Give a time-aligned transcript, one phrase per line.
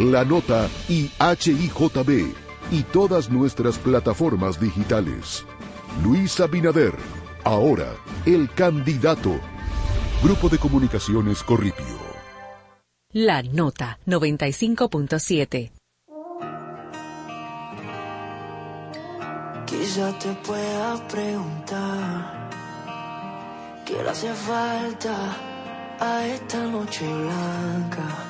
[0.00, 1.10] La Nota y
[2.70, 5.44] y todas nuestras plataformas digitales.
[6.02, 6.94] Luis Abinader,
[7.44, 7.92] ahora
[8.24, 9.38] el candidato.
[10.22, 11.84] Grupo de Comunicaciones Corripio.
[13.12, 15.70] La Nota 95.7.
[19.66, 22.50] Quizá te pueda preguntar
[23.84, 25.36] qué le hace falta
[26.00, 28.29] a esta noche blanca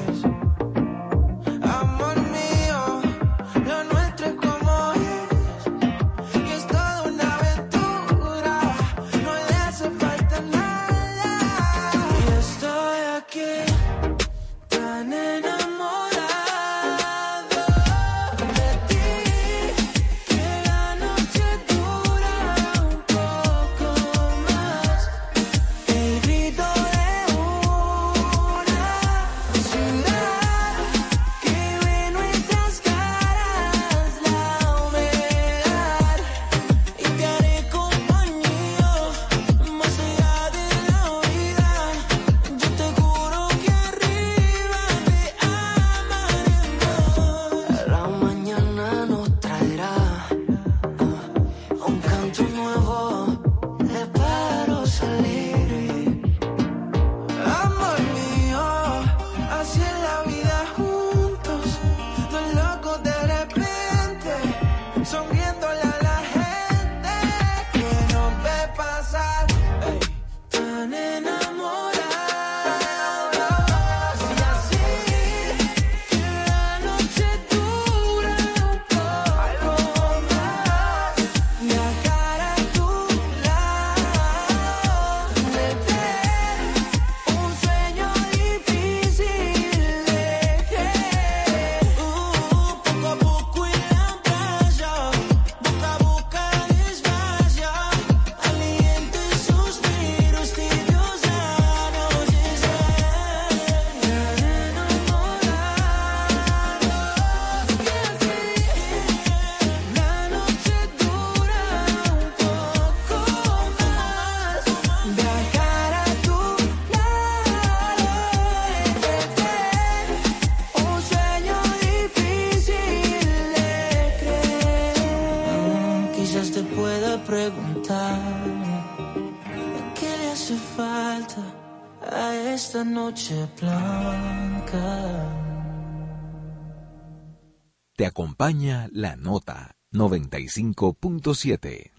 [138.41, 141.91] acompaña la nota 95.7.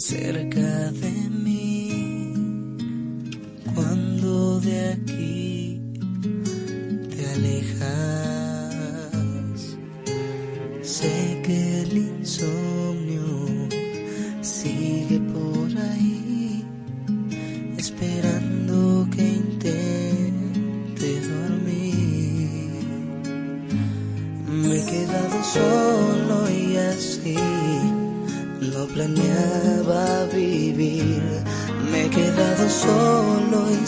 [0.00, 1.11] cerca de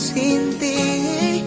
[0.05, 1.43] sin ti.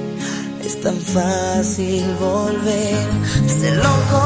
[0.65, 3.07] Es tan fácil volver,
[3.45, 4.23] a ser loco.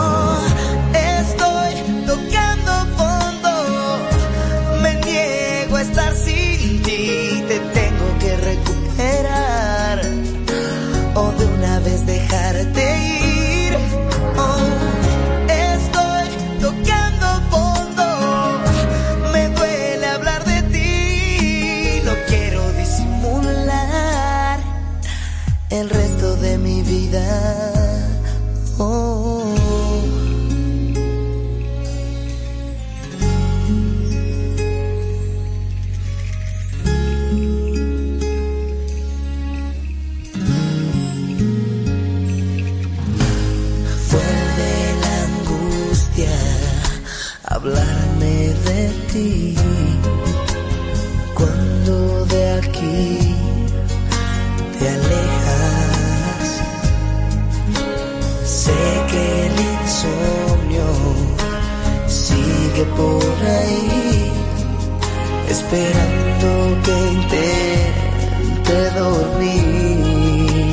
[65.71, 70.65] esperando que intente dormir.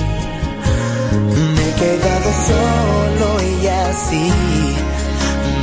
[1.54, 4.32] Me he quedado solo y así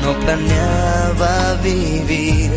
[0.01, 2.51] no planeaba vivir.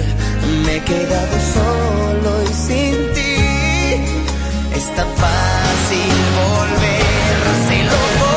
[0.65, 3.37] Me he quedado solo y sin ti.
[4.77, 8.28] Está fácil volver, se lo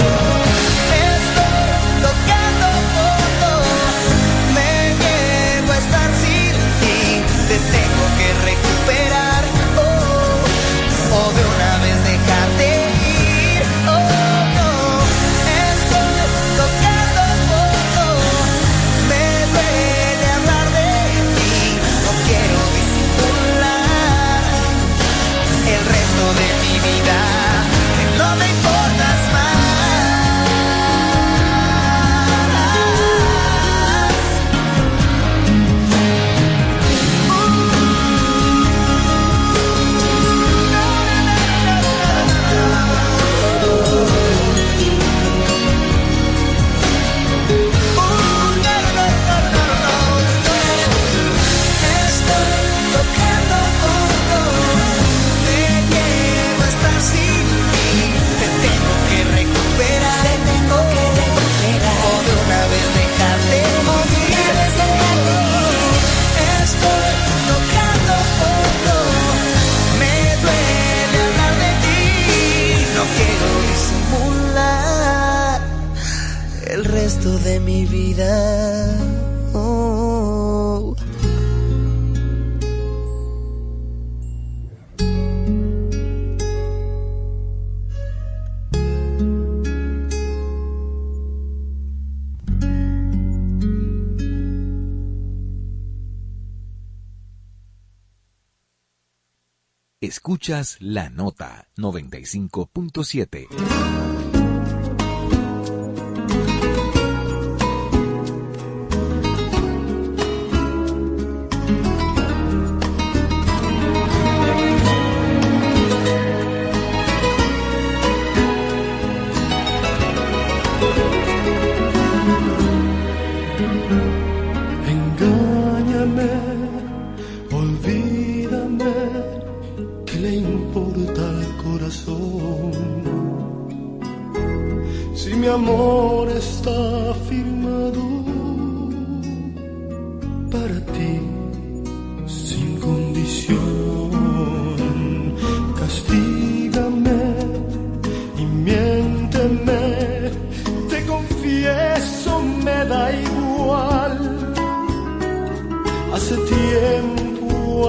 [100.42, 104.21] Escuchas la nota 95.7.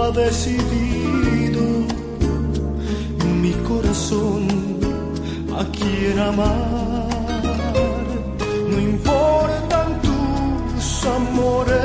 [0.03, 1.63] ha decidido
[3.41, 4.49] mi corazón
[5.61, 7.09] a quien amar.
[8.71, 11.79] No importan tus amores,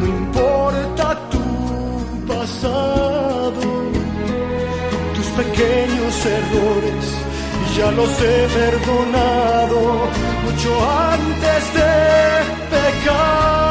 [0.00, 1.46] no importa tu
[2.32, 3.62] pasado,
[5.14, 7.04] tus pequeños errores.
[7.76, 9.80] Ya los he perdonado
[10.44, 10.70] mucho
[11.14, 11.92] antes de
[12.72, 13.69] pecar.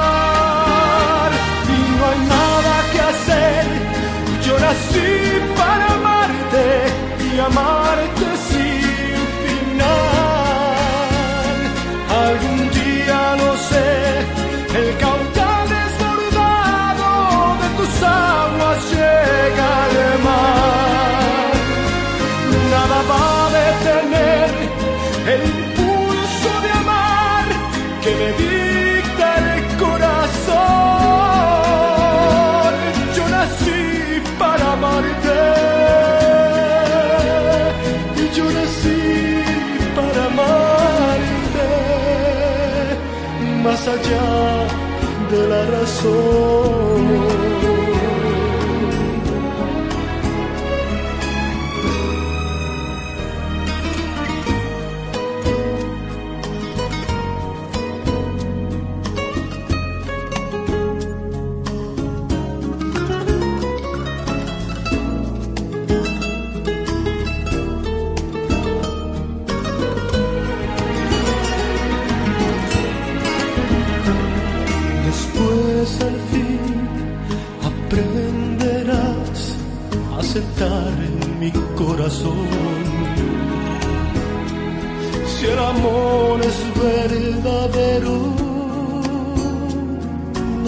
[4.69, 6.65] nací para amarte
[7.25, 8.08] y amarte.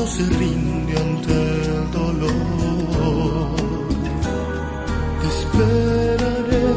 [0.02, 2.32] no se rinde ante el dolor.
[5.20, 6.70] Te esperaré,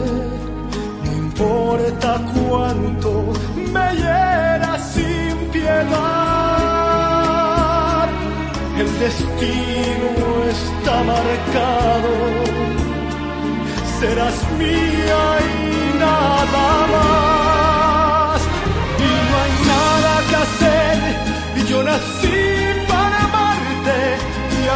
[1.05, 3.11] no importa cuánto
[3.75, 5.95] me hiera sin piedad.
[8.83, 10.25] El destino
[10.57, 12.13] está marcado,
[14.01, 15.23] serás mía.
[15.49, 15.54] Y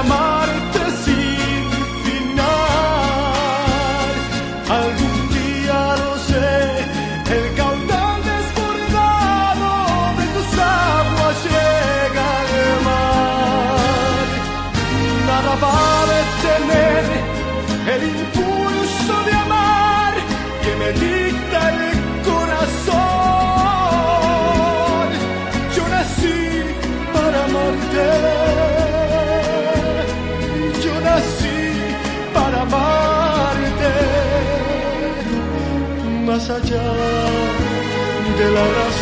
[0.08, 0.37] y amarte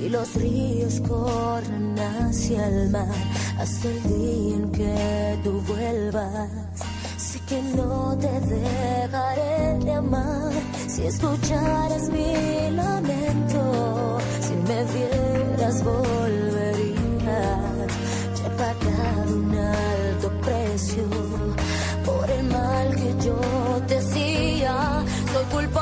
[0.00, 3.06] Y los ríos corren hacia el mar,
[3.58, 6.50] hasta el día en que tú vuelvas.
[7.16, 10.52] Sé que no te dejaré de amar
[10.88, 17.22] si escucharas mi lamento, si me vieras volverías.
[18.36, 21.04] Ya he pagado un alto precio
[22.04, 23.40] por el mal que yo
[23.86, 25.04] te hacía.
[25.32, 25.81] Soy culpable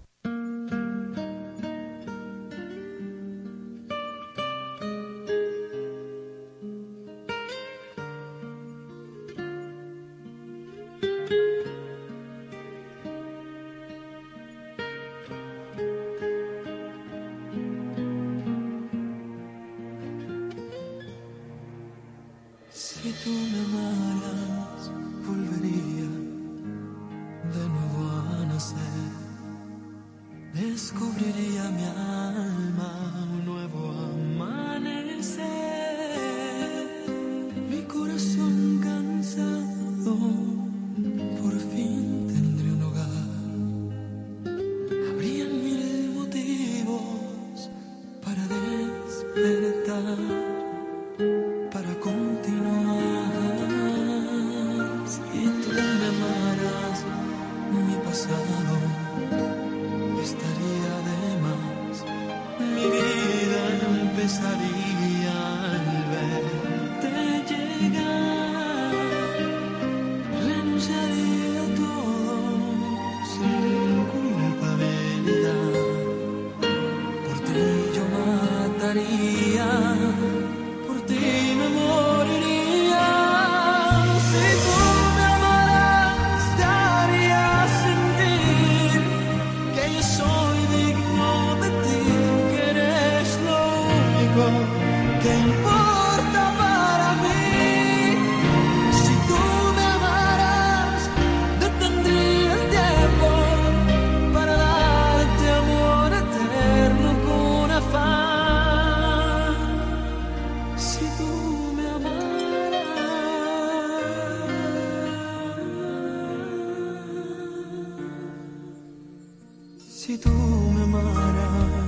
[120.01, 121.80] si tú me amaras.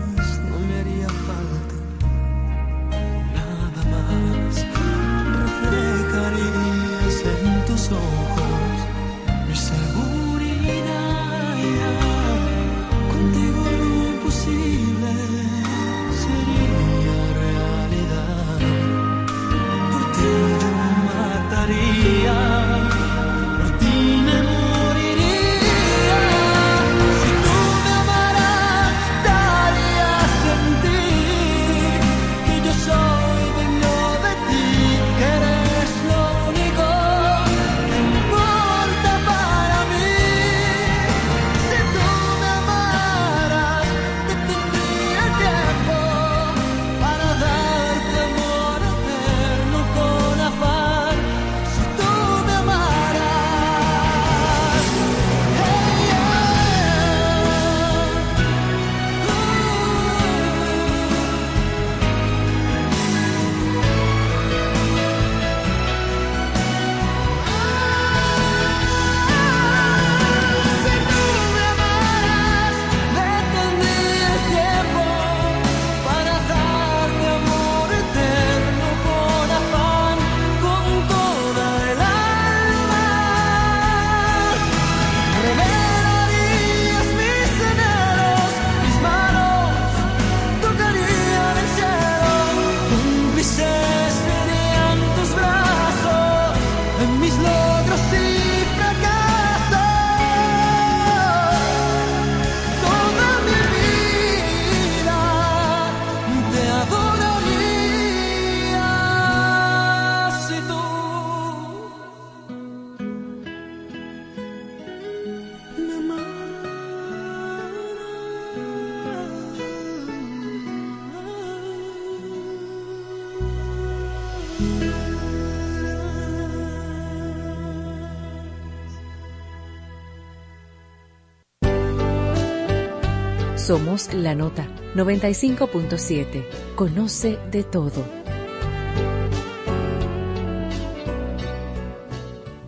[133.65, 136.43] Somos la nota 95.7.
[136.75, 138.03] Conoce de todo.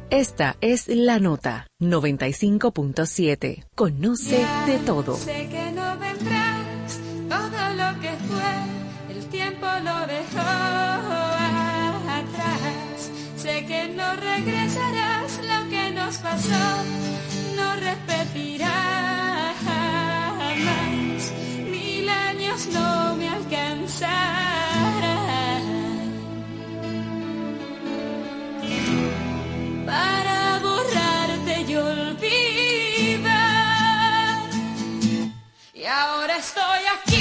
[0.09, 3.65] Esta es la nota 95.7.
[3.75, 5.17] Conoce de todo.
[36.45, 37.14] Estoy aquí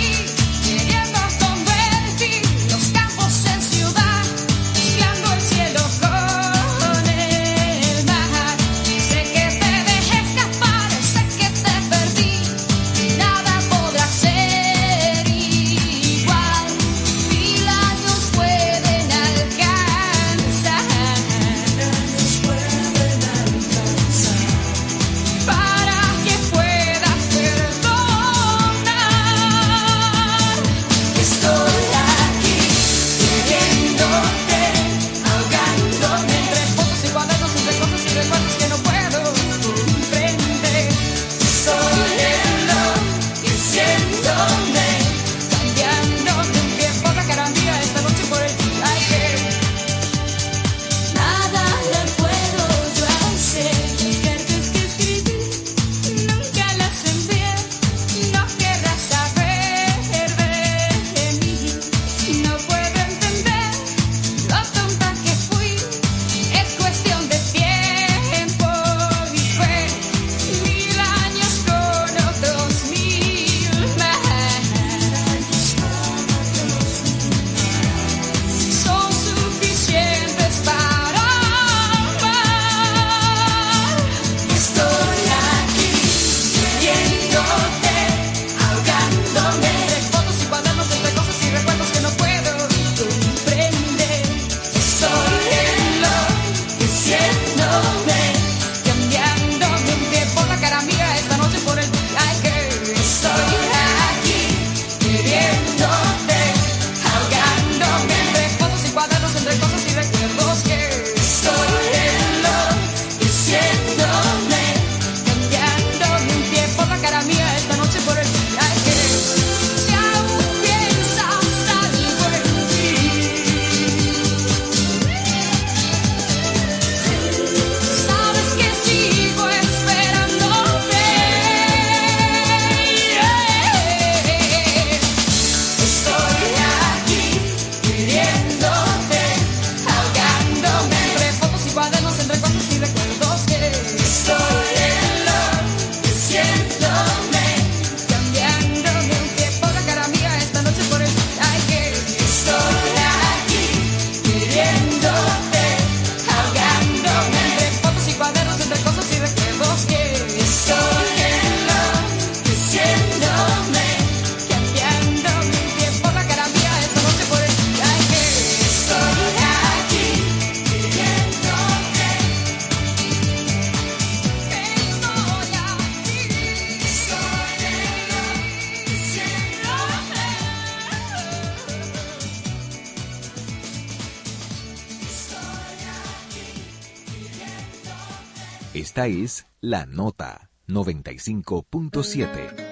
[188.75, 192.63] Esta es La Nota 95.7.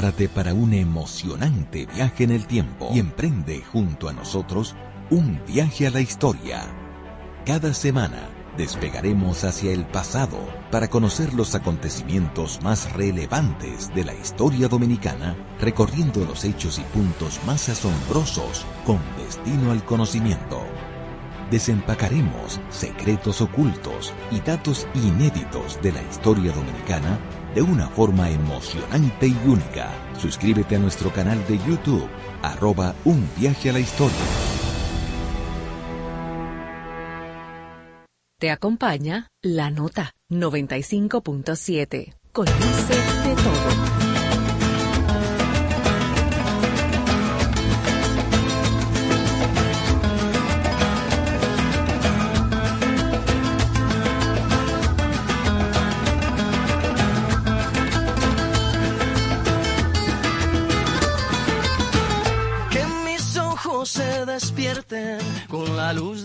[0.00, 4.74] Prepárate para un emocionante viaje en el tiempo y emprende junto a nosotros
[5.10, 6.62] un viaje a la historia.
[7.44, 10.38] Cada semana despegaremos hacia el pasado
[10.70, 17.38] para conocer los acontecimientos más relevantes de la historia dominicana, recorriendo los hechos y puntos
[17.44, 20.62] más asombrosos con destino al conocimiento.
[21.50, 27.18] Desempacaremos secretos ocultos y datos inéditos de la historia dominicana
[27.54, 29.90] de una forma emocionante y única.
[30.18, 32.08] Suscríbete a nuestro canal de YouTube,
[32.42, 34.16] arroba un viaje a la historia.
[38.38, 42.14] Te acompaña La Nota 95.7.
[42.32, 42.94] Conoce
[43.28, 43.99] de todo.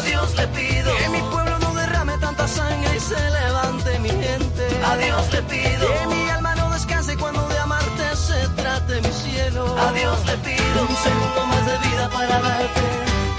[0.00, 4.08] A Dios le pido que mi pueblo no derrame tanta sangre y se levante mi
[4.08, 4.64] gente.
[4.82, 9.12] A Dios le pido que mi alma no descanse cuando de amarte se trate mi
[9.12, 9.76] cielo.
[9.78, 12.80] A Dios le pido un segundo más de vida para darte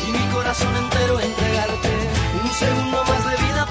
[0.08, 1.90] y mi corazón entero entregarte.
[2.44, 3.71] Un segundo más de vida para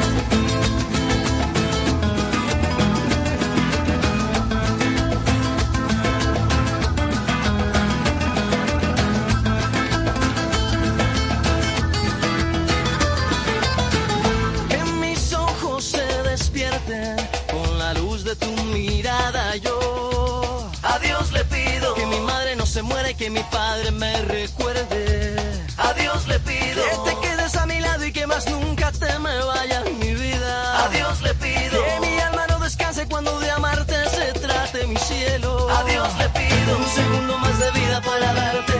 [19.31, 19.55] Mirada.
[19.57, 23.91] Yo a Dios le pido que mi madre no se muera y que mi padre
[23.91, 25.35] me recuerde.
[25.77, 29.19] A Dios le pido que te quedes a mi lado y que más nunca te
[29.19, 30.85] me vayas mi vida.
[30.85, 34.97] A Dios le pido que mi alma no descanse cuando de amarte se trate mi
[34.97, 35.69] cielo.
[35.69, 38.79] A Dios le pido un segundo más de vida para darte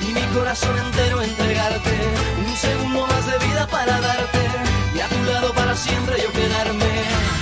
[0.00, 1.92] y mi corazón entero entregarte.
[2.46, 4.40] Un segundo más de vida para darte
[4.94, 7.41] y a tu lado para siempre yo quedarme.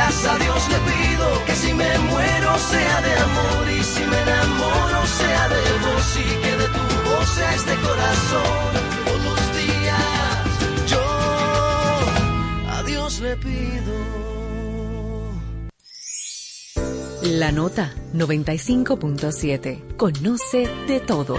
[0.00, 5.06] a Dios le pido que si me muero sea de amor y si me enamoro
[5.06, 8.74] sea de vos y que de tu voz sea este corazón.
[9.04, 10.46] Todos los días
[10.86, 11.04] yo
[12.70, 13.94] a Dios le pido.
[17.22, 19.96] La nota 95.7.
[19.96, 21.36] Conoce de todo.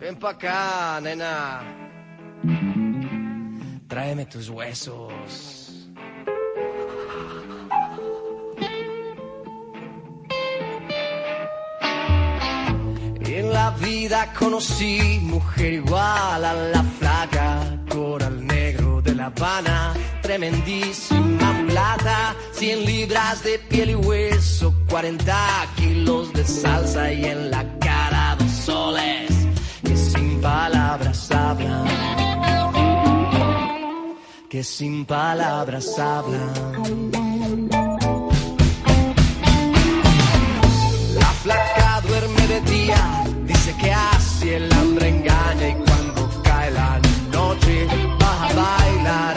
[0.00, 1.84] Ven pa' acá, nena
[3.88, 5.64] Tráeme tus huesos.
[13.26, 21.52] En la vida conocí mujer igual a la flaca, coral negro de La Habana, tremendísima
[21.52, 25.34] mulata, 100 libras de piel y hueso, 40
[25.76, 29.33] kilos de salsa y en la cara dos soles
[30.44, 31.86] palabras hablan.
[34.50, 36.52] Que sin palabras hablan.
[41.20, 43.02] La flaca duerme de día,
[43.46, 47.00] dice que así el hambre engaña y cuando cae la
[47.32, 47.86] noche
[48.20, 49.33] vas a bailar.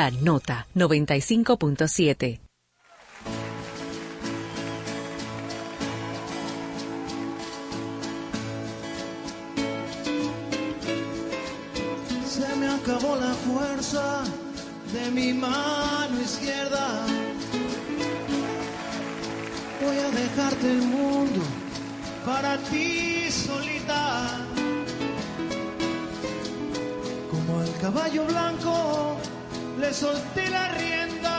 [0.00, 2.40] La Nota 95.7.
[12.26, 14.22] Se me acabó la fuerza
[14.94, 17.04] de mi mano izquierda.
[19.82, 21.42] Voy a dejarte el mundo
[22.24, 24.46] para ti solita.
[27.30, 29.20] Como el caballo blanco
[29.80, 31.38] le solté la rienda.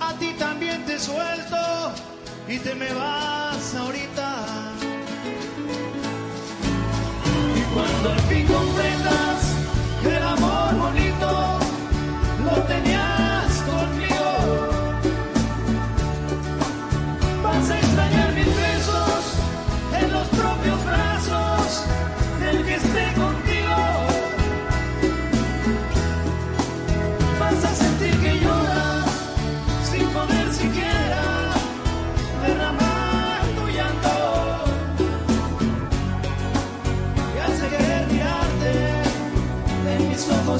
[0.00, 1.92] A ti también te suelto
[2.48, 4.28] y te me vas ahorita.
[7.54, 9.45] Y cuando al fin comprendas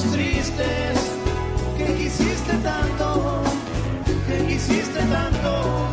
[0.03, 0.99] tristes
[1.77, 3.41] que quisiste tanto,
[4.27, 5.86] que quisiste tanto.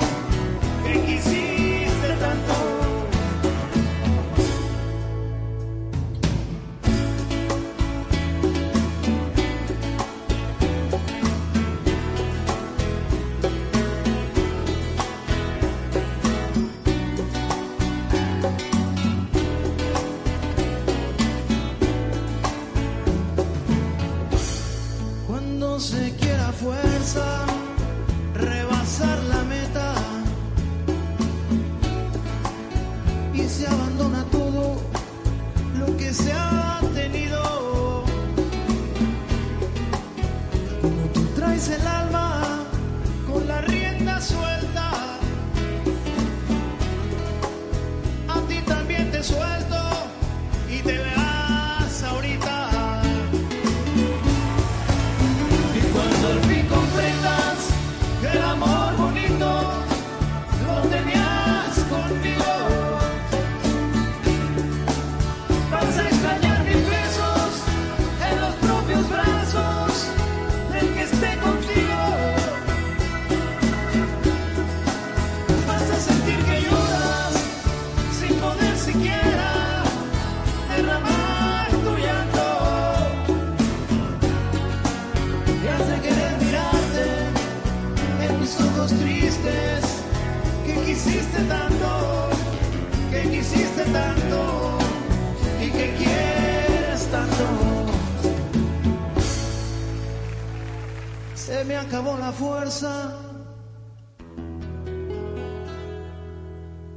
[102.64, 103.12] Fuerza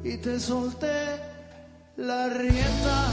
[0.03, 1.20] y te solté
[1.97, 3.11] la rienda.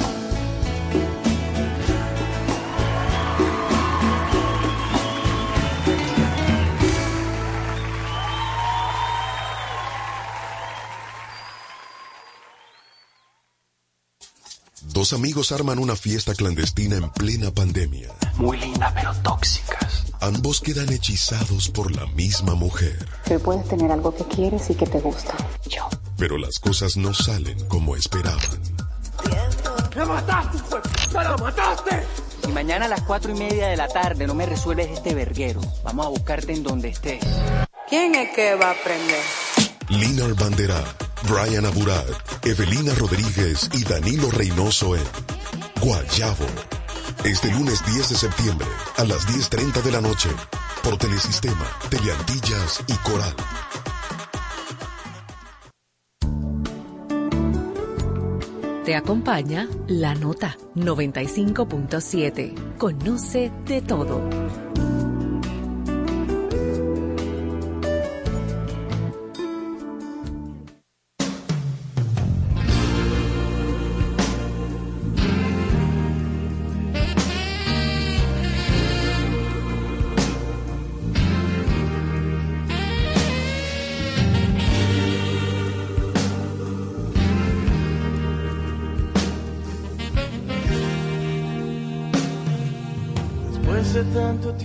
[14.82, 18.10] Dos amigos arman una fiesta clandestina en plena pandemia.
[18.36, 19.63] Muy linda pero tóxicas.
[20.24, 22.96] Ambos quedan hechizados por la misma mujer.
[23.30, 25.36] Hoy puedes tener algo que quieres y que te gusta.
[25.68, 25.86] Yo.
[26.16, 28.40] Pero las cosas no salen como esperaban.
[29.94, 30.80] ¡Me mataste, fue!
[31.08, 32.02] ¡Me la mataste!
[32.42, 35.60] Si mañana a las cuatro y media de la tarde no me resuelves este verguero,
[35.82, 37.22] vamos a buscarte en donde estés.
[37.90, 39.20] ¿Quién es que va a aprender?
[39.90, 40.82] Linar Bandera,
[41.28, 42.08] Brian Aburat,
[42.42, 45.02] Evelina Rodríguez y Danilo Reynoso en
[45.82, 46.46] Guayabo.
[47.24, 48.66] Este lunes 10 de septiembre
[48.98, 50.28] a las 10.30 de la noche
[50.82, 53.34] por Telesistema, Teleantillas y Coral.
[58.84, 62.76] Te acompaña La Nota 95.7.
[62.76, 64.20] Conoce de todo.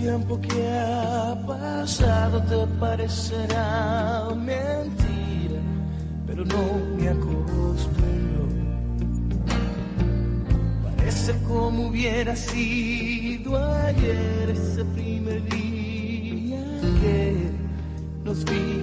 [0.00, 5.60] Tiempo que ha pasado te parecerá mentira,
[6.26, 8.48] pero no me acostumbro.
[10.84, 16.64] Parece como hubiera sido ayer ese primer día
[17.02, 17.50] que
[18.24, 18.79] nos vimos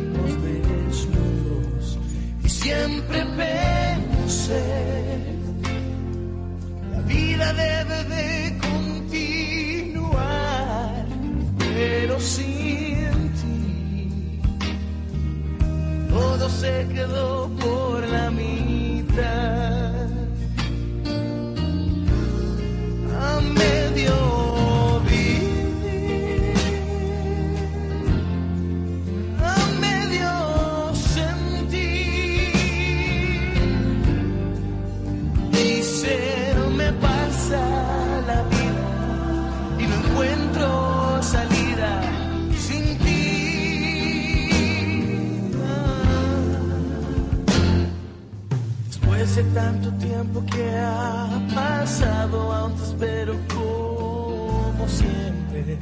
[49.68, 55.78] tanto tiempo que ha pasado, aún te espero como siempre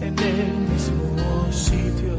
[0.00, 2.14] en el mismo sitio.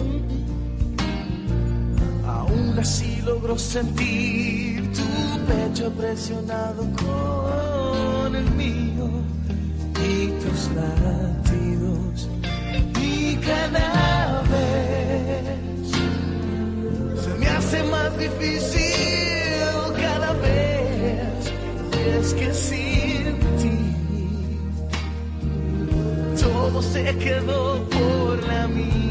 [2.27, 5.09] Aún así logro sentir tu
[5.49, 9.07] pecho presionado con el mío
[10.09, 12.29] y tus latidos.
[13.01, 15.89] Y cada vez
[17.23, 18.86] se me hace más difícil
[22.27, 23.77] Es que sin ti
[26.41, 29.06] todo se quedó por la mitad.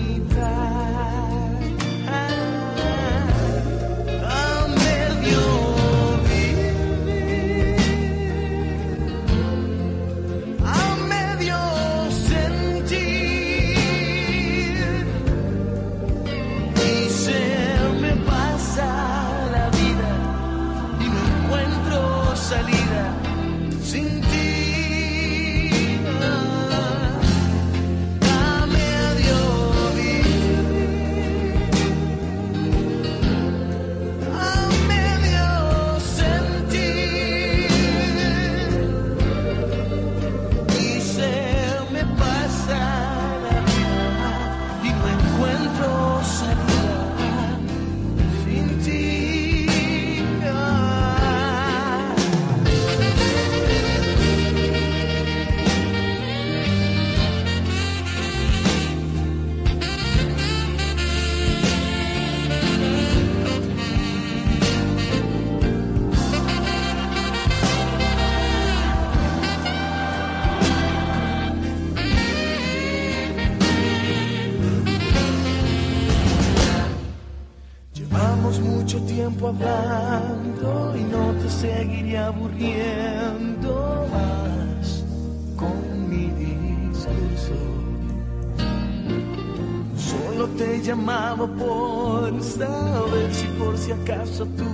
[90.57, 94.64] te llamaba por saber si por si acaso tú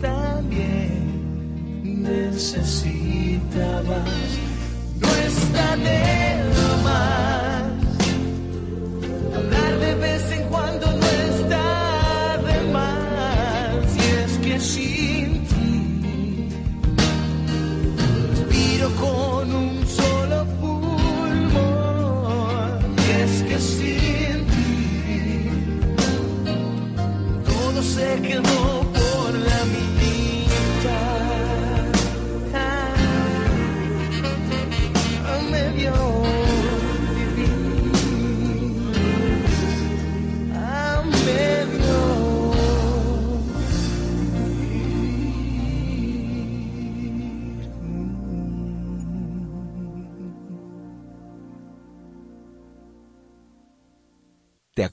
[0.00, 4.08] también necesitabas.
[5.00, 6.33] Nuestra no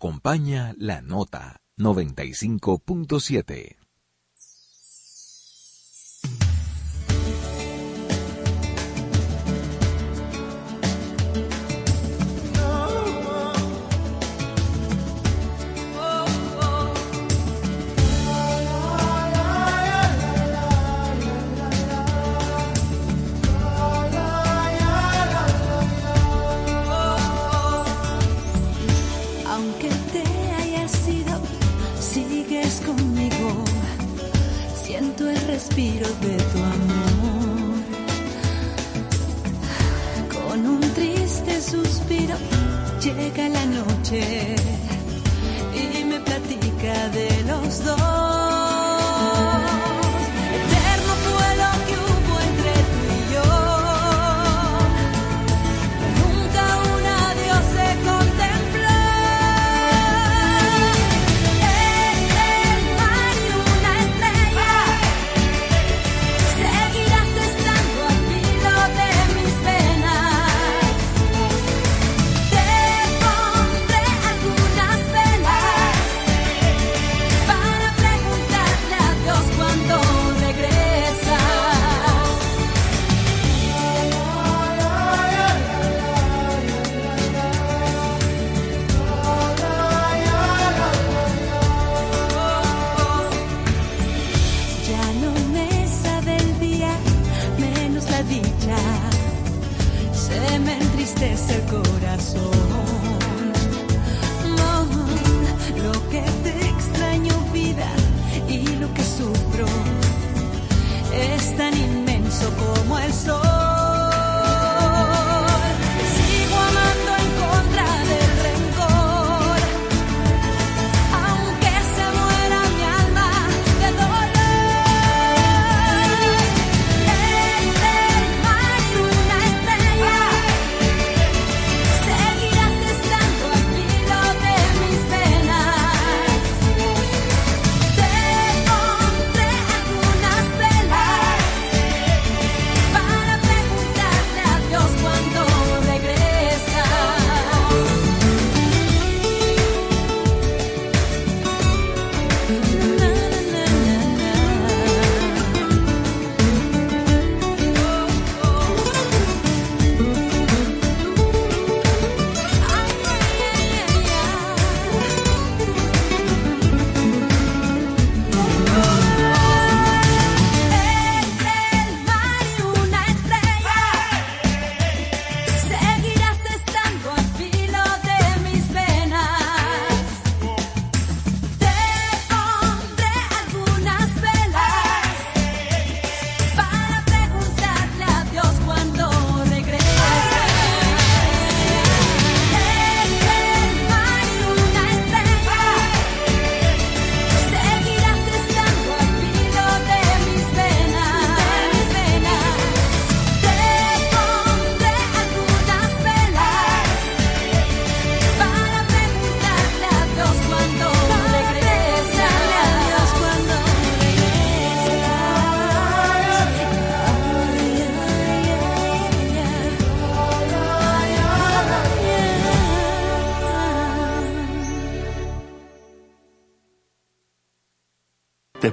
[0.01, 3.80] acompaña la nota 95.7.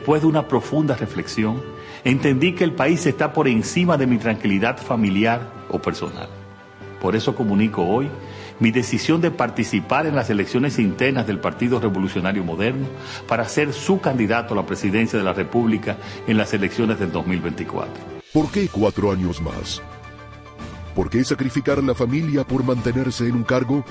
[0.08, 1.62] Después de una profunda reflexión,
[2.02, 6.30] entendí que el país está por encima de mi tranquilidad familiar o personal.
[6.98, 8.08] Por eso comunico hoy
[8.58, 12.86] mi decisión de participar en las elecciones internas del Partido Revolucionario Moderno
[13.26, 17.92] para ser su candidato a la presidencia de la República en las elecciones del 2024.
[18.32, 19.82] ¿Por qué cuatro años más?
[20.94, 23.84] ¿Por qué sacrificar la familia por mantenerse en un cargo?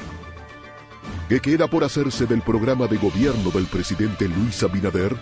[1.29, 5.13] ¿Qué queda por hacerse del programa de gobierno del presidente Luis Abinader?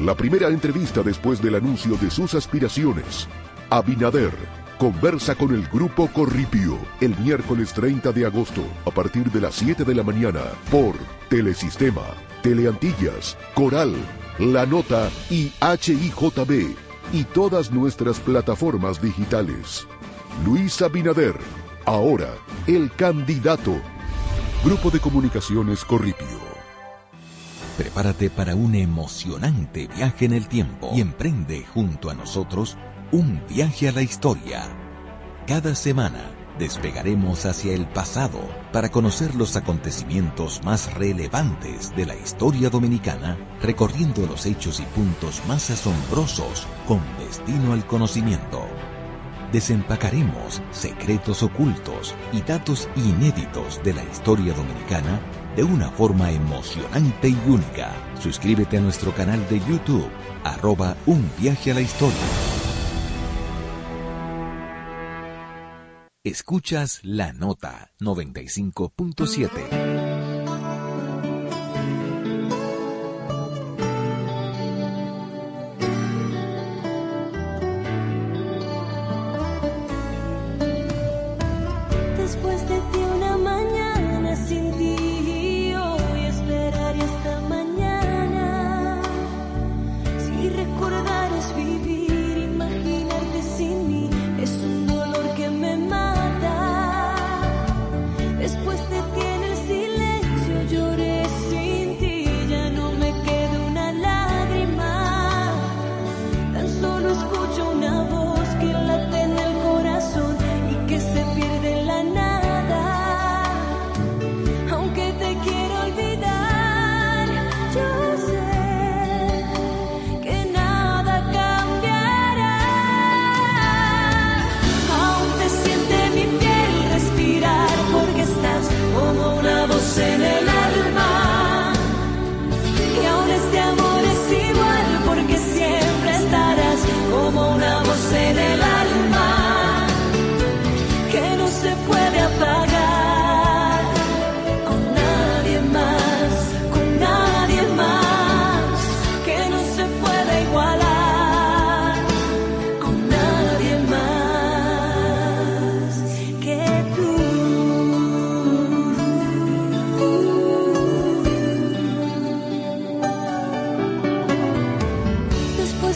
[0.00, 3.28] La primera entrevista después del anuncio de sus aspiraciones.
[3.70, 4.32] Abinader
[4.76, 9.84] conversa con el grupo Corripio el miércoles 30 de agosto a partir de las 7
[9.84, 10.96] de la mañana por
[11.28, 12.02] Telesistema,
[12.42, 13.94] Teleantillas, Coral,
[14.40, 16.74] La Nota y HIJB
[17.12, 19.86] y todas nuestras plataformas digitales.
[20.44, 21.36] Luis Abinader,
[21.84, 22.34] ahora
[22.66, 23.80] el candidato.
[24.64, 26.38] Grupo de Comunicaciones Corripio.
[27.76, 32.76] Prepárate para un emocionante viaje en el tiempo y emprende junto a nosotros
[33.10, 34.62] un viaje a la historia.
[35.48, 38.38] Cada semana despegaremos hacia el pasado
[38.72, 45.42] para conocer los acontecimientos más relevantes de la historia dominicana, recorriendo los hechos y puntos
[45.48, 48.64] más asombrosos con destino al conocimiento.
[49.52, 55.20] Desempacaremos secretos ocultos y datos inéditos de la historia dominicana
[55.54, 57.92] de una forma emocionante y única.
[58.18, 60.08] Suscríbete a nuestro canal de YouTube,
[60.42, 62.16] arroba un viaje a la historia.
[66.24, 70.01] Escuchas la nota 95.7.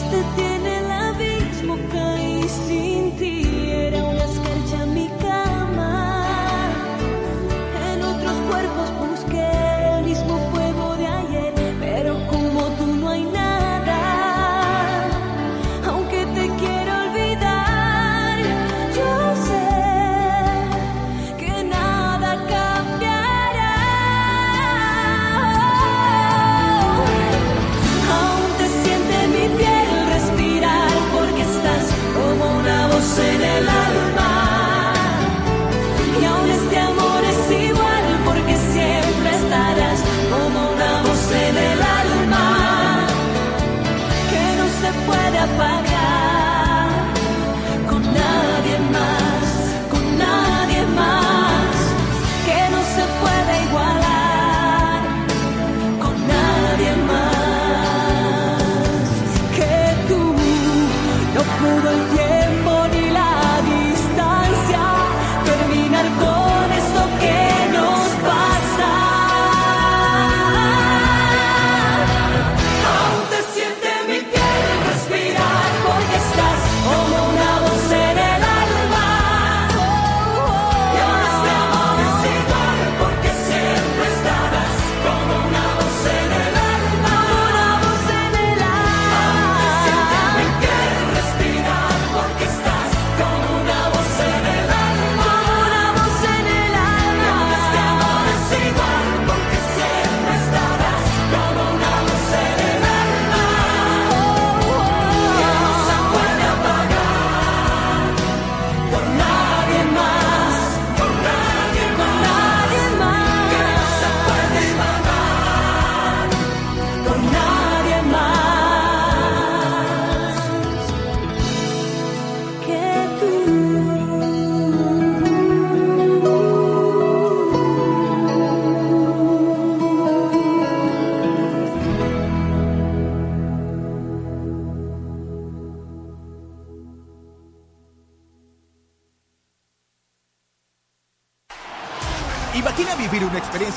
[0.09, 0.46] 的地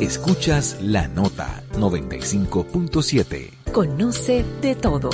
[0.00, 3.50] Escuchas la nota 95.7.
[3.72, 5.10] Conoce de todo.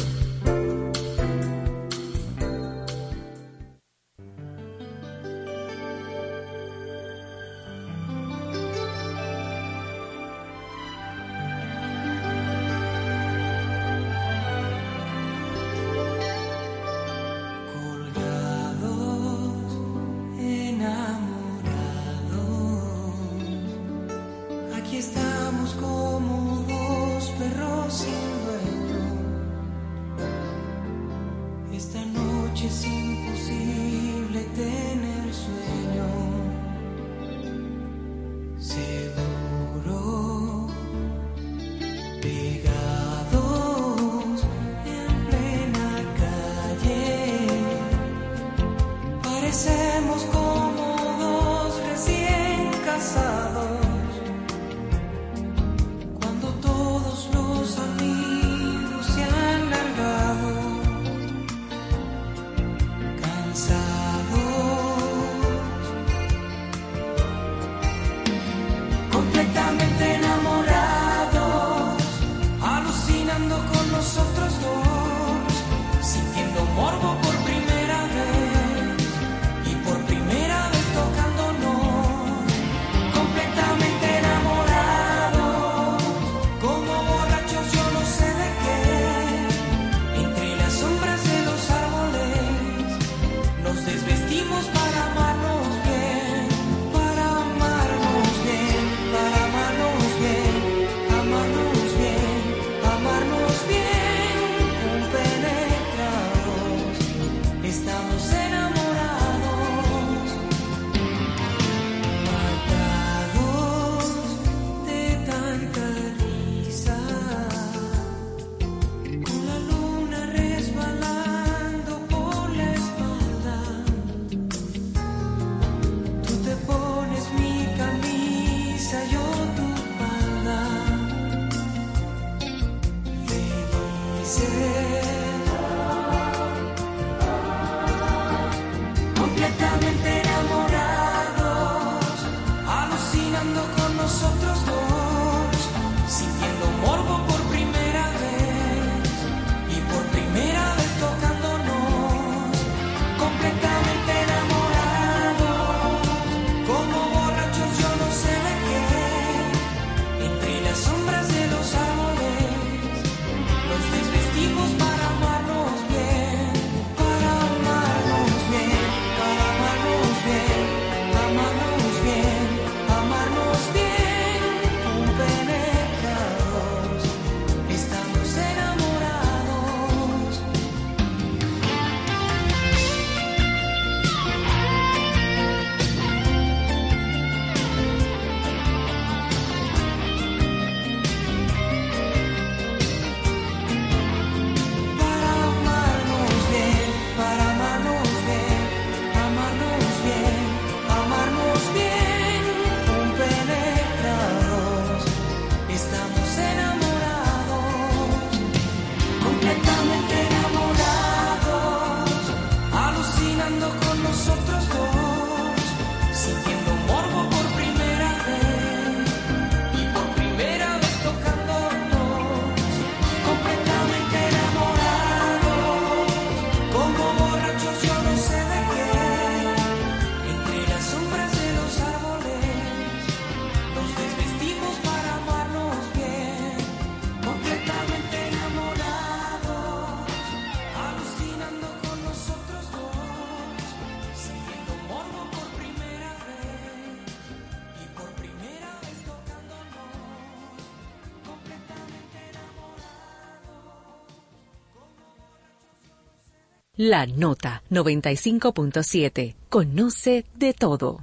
[256.87, 259.35] La Nota 95.7.
[259.49, 261.01] Conoce de todo.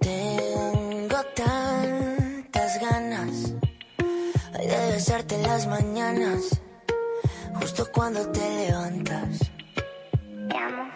[0.00, 3.52] Tengo tantas ganas
[4.58, 6.62] de besarte en las mañanas,
[7.60, 9.38] justo cuando te levantas.
[10.48, 10.90] Te amo.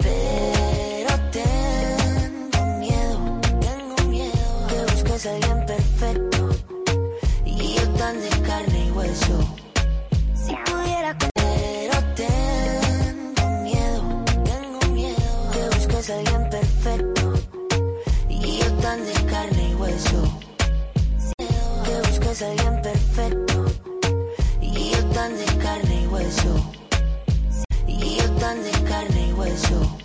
[0.00, 5.60] Pero tengo miedo, tengo miedo que busques a alguien
[22.40, 23.66] hace bien perfecto.
[24.62, 26.72] Y yo tan de carne y hueso.
[27.86, 29.99] Y yo tan de carne y hueso.